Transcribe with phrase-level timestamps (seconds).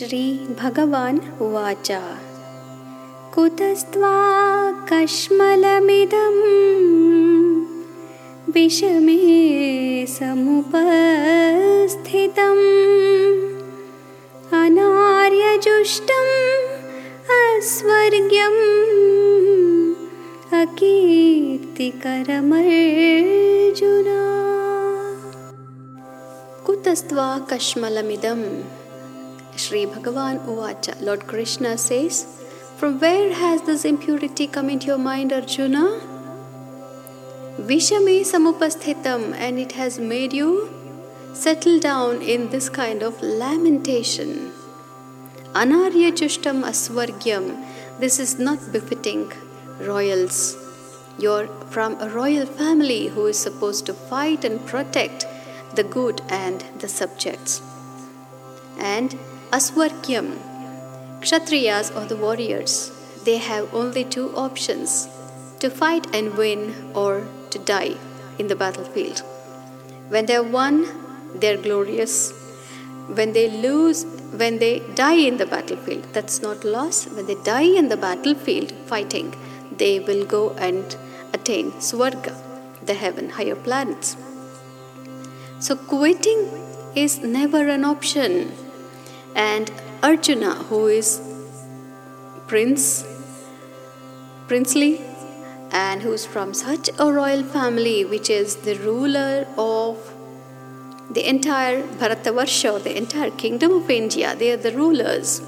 [0.00, 1.88] श्रीभगवान् उवाच।
[3.34, 4.14] कुतस्त्वा
[4.92, 6.36] कश्मलमिदं
[8.52, 9.18] विषमे
[10.06, 10.78] समुपस्थितम्।
[14.52, 16.32] अनार्यजुष्टम्
[17.40, 18.74] अस्वर्ग्यम्
[20.52, 21.70] अकीर्तिकरमर्जुना।
[26.66, 28.62] कुतस्त्वा कश्मलमिदं
[29.56, 32.26] Sri Bhagavan Uvacha, Lord Krishna says,
[32.76, 36.00] From where has this impurity come into your mind, Arjuna?
[37.58, 40.72] Vishame samupasthitam, and it has made you
[41.34, 44.52] settle down in this kind of lamentation.
[45.52, 47.64] Anarya Jushtam Aswargyam,
[47.98, 49.32] this is not befitting
[49.80, 50.56] royals.
[51.18, 55.26] You're from a royal family who is supposed to fight and protect
[55.74, 57.60] the good and the subjects.
[58.78, 59.18] And
[59.52, 60.38] Aswargyam,
[61.20, 62.92] Kshatriyas or the warriors,
[63.24, 65.08] they have only two options
[65.58, 67.96] to fight and win or to die
[68.38, 69.24] in the battlefield.
[70.08, 70.86] When they're won,
[71.34, 72.32] they're glorious.
[73.08, 77.06] When they lose, when they die in the battlefield, that's not loss.
[77.06, 79.34] When they die in the battlefield fighting,
[79.76, 80.96] they will go and
[81.32, 82.36] attain Swarga,
[82.86, 84.16] the heaven, higher planets.
[85.58, 86.48] So quitting
[86.94, 88.52] is never an option.
[89.34, 89.70] And
[90.02, 91.20] Arjuna, who is
[92.46, 93.06] prince,
[94.48, 95.00] princely,
[95.72, 100.14] and who's from such a royal family, which is the ruler of
[101.10, 105.42] the entire Bharatavarsha, the entire kingdom of India, they are the rulers.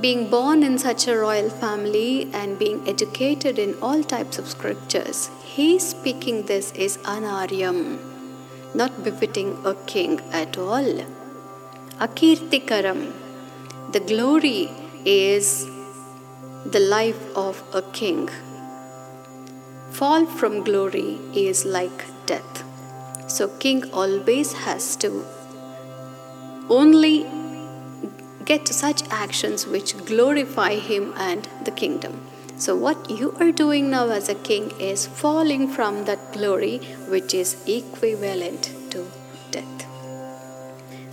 [0.00, 5.28] Being born in such a royal family and being educated in all types of scriptures,
[5.44, 7.98] he speaking this is anaryam,
[8.74, 11.04] not befitting a king at all.
[12.00, 13.12] Akirtikaram,
[13.90, 14.70] the glory
[15.04, 15.66] is
[16.64, 18.28] the life of a king.
[19.90, 22.62] Fall from glory is like death.
[23.26, 25.24] So, king always has to
[26.70, 27.26] only
[28.44, 32.20] get such actions which glorify him and the kingdom.
[32.56, 37.34] So, what you are doing now as a king is falling from that glory which
[37.34, 38.77] is equivalent.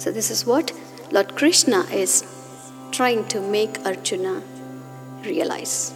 [0.05, 0.71] So, this is what
[1.11, 2.23] Lord Krishna is
[2.91, 4.43] trying to make Arjuna
[5.23, 5.95] realize.